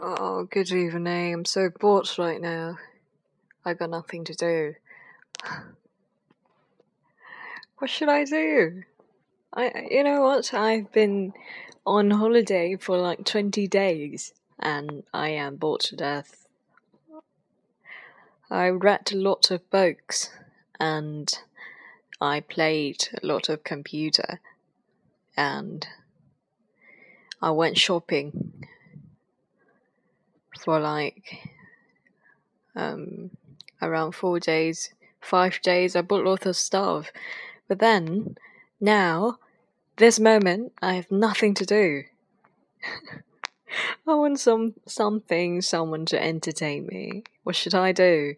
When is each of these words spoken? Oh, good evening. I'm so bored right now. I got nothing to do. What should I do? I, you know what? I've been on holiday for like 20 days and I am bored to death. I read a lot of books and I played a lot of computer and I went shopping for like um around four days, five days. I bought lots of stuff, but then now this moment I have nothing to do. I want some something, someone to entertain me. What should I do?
Oh, 0.00 0.44
good 0.44 0.70
evening. 0.70 1.34
I'm 1.34 1.44
so 1.44 1.70
bored 1.70 2.08
right 2.18 2.40
now. 2.40 2.78
I 3.64 3.74
got 3.74 3.90
nothing 3.90 4.22
to 4.26 4.32
do. 4.32 4.74
What 7.78 7.90
should 7.90 8.08
I 8.08 8.22
do? 8.22 8.84
I, 9.52 9.88
you 9.90 10.04
know 10.04 10.20
what? 10.20 10.54
I've 10.54 10.92
been 10.92 11.32
on 11.84 12.12
holiday 12.12 12.76
for 12.76 12.96
like 12.96 13.24
20 13.24 13.66
days 13.66 14.32
and 14.60 15.02
I 15.12 15.30
am 15.30 15.56
bored 15.56 15.80
to 15.80 15.96
death. 15.96 16.46
I 18.48 18.68
read 18.68 19.10
a 19.10 19.16
lot 19.16 19.50
of 19.50 19.68
books 19.68 20.30
and 20.78 21.28
I 22.20 22.38
played 22.38 23.08
a 23.20 23.26
lot 23.26 23.48
of 23.48 23.64
computer 23.64 24.38
and 25.36 25.88
I 27.42 27.50
went 27.50 27.78
shopping 27.78 28.47
for 30.58 30.80
like 30.80 31.50
um 32.74 33.30
around 33.80 34.12
four 34.12 34.40
days, 34.40 34.92
five 35.20 35.60
days. 35.62 35.96
I 35.96 36.02
bought 36.02 36.24
lots 36.24 36.46
of 36.46 36.56
stuff, 36.56 37.10
but 37.68 37.78
then 37.78 38.36
now 38.80 39.38
this 39.96 40.18
moment 40.20 40.72
I 40.80 40.94
have 40.94 41.10
nothing 41.10 41.54
to 41.54 41.66
do. 41.66 42.04
I 44.06 44.14
want 44.14 44.40
some 44.40 44.74
something, 44.86 45.60
someone 45.60 46.06
to 46.06 46.22
entertain 46.22 46.86
me. 46.86 47.24
What 47.42 47.56
should 47.56 47.74
I 47.74 47.92
do? 47.92 48.34